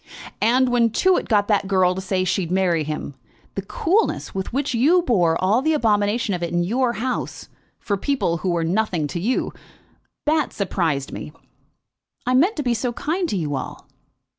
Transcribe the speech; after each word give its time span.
"And 0.41 0.69
when 0.69 0.89
Tewett 0.89 1.27
got 1.29 1.47
that 1.49 1.67
girl 1.67 1.93
to 1.93 2.01
say 2.01 2.23
she'd 2.23 2.49
marry 2.51 2.83
him, 2.83 3.13
the 3.53 3.61
coolness 3.61 4.33
with 4.33 4.51
which 4.51 4.73
you 4.73 5.03
bore 5.03 5.39
all 5.39 5.61
the 5.61 5.73
abomination 5.75 6.33
of 6.33 6.41
it 6.41 6.51
in 6.51 6.63
your 6.63 6.93
house, 6.93 7.49
for 7.77 7.97
people 7.97 8.37
who 8.37 8.49
were 8.49 8.63
nothing 8.63 9.05
to 9.05 9.19
you; 9.19 9.53
that 10.25 10.53
surprised 10.53 11.11
me!" 11.11 11.31
"I 12.25 12.33
meant 12.33 12.55
to 12.55 12.63
be 12.63 12.73
so 12.73 12.91
kind 12.93 13.29
to 13.29 13.37
you 13.37 13.55
all." 13.55 13.87